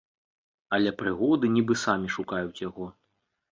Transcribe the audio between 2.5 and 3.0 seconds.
яго.